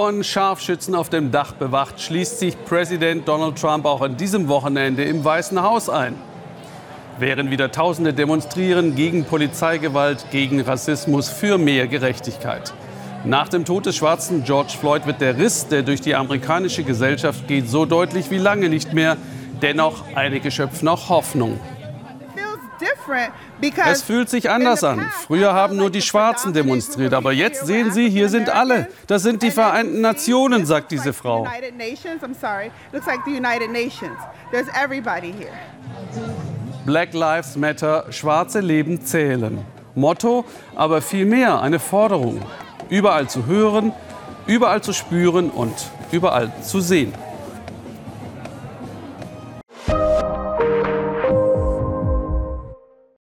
Von 0.00 0.22
Scharfschützen 0.22 0.94
auf 0.94 1.08
dem 1.08 1.32
Dach 1.32 1.54
bewacht, 1.54 2.00
schließt 2.00 2.38
sich 2.38 2.64
Präsident 2.66 3.26
Donald 3.26 3.60
Trump 3.60 3.84
auch 3.84 4.00
an 4.00 4.16
diesem 4.16 4.46
Wochenende 4.46 5.02
im 5.02 5.24
Weißen 5.24 5.60
Haus 5.60 5.88
ein. 5.88 6.14
Während 7.18 7.50
wieder 7.50 7.72
Tausende 7.72 8.14
demonstrieren 8.14 8.94
gegen 8.94 9.24
Polizeigewalt, 9.24 10.26
gegen 10.30 10.60
Rassismus, 10.60 11.28
für 11.28 11.58
mehr 11.58 11.88
Gerechtigkeit. 11.88 12.72
Nach 13.24 13.48
dem 13.48 13.64
Tod 13.64 13.86
des 13.86 13.96
schwarzen 13.96 14.44
George 14.44 14.74
Floyd 14.78 15.04
wird 15.04 15.20
der 15.20 15.36
Riss, 15.36 15.66
der 15.66 15.82
durch 15.82 16.00
die 16.00 16.14
amerikanische 16.14 16.84
Gesellschaft 16.84 17.48
geht, 17.48 17.68
so 17.68 17.84
deutlich 17.84 18.30
wie 18.30 18.38
lange 18.38 18.68
nicht 18.68 18.92
mehr. 18.92 19.16
Dennoch 19.62 20.04
einige 20.14 20.52
schöpfen 20.52 20.86
auch 20.86 21.08
Hoffnung. 21.08 21.58
Es 23.90 24.02
fühlt 24.02 24.28
sich 24.28 24.50
anders 24.50 24.84
an. 24.84 25.06
Früher 25.26 25.52
haben 25.52 25.76
nur 25.76 25.90
die 25.90 26.02
Schwarzen 26.02 26.52
demonstriert, 26.52 27.14
aber 27.14 27.32
jetzt 27.32 27.66
sehen 27.66 27.90
Sie, 27.90 28.08
hier 28.08 28.28
sind 28.28 28.48
alle. 28.48 28.88
Das 29.06 29.22
sind 29.22 29.42
die 29.42 29.50
Vereinten 29.50 30.00
Nationen, 30.00 30.66
sagt 30.66 30.90
diese 30.90 31.12
Frau. 31.12 31.46
Black 36.86 37.12
Lives 37.12 37.56
Matter, 37.56 38.06
schwarze 38.10 38.60
Leben 38.60 39.04
zählen. 39.04 39.64
Motto, 39.94 40.44
aber 40.74 41.02
viel 41.02 41.26
mehr 41.26 41.60
eine 41.60 41.78
Forderung. 41.78 42.40
Überall 42.88 43.28
zu 43.28 43.46
hören, 43.46 43.92
überall 44.46 44.80
zu 44.82 44.92
spüren 44.92 45.50
und 45.50 45.74
überall 46.12 46.50
zu 46.62 46.80
sehen. 46.80 47.12